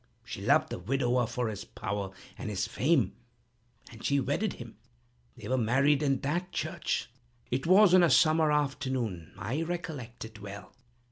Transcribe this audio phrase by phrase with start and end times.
[0.25, 3.13] She loved the widower for his power and his fame,
[3.91, 4.77] and she wedded him.
[5.37, 7.07] They were married in that church.
[7.51, 10.73] It was on a summer afternoon—I recollect it well.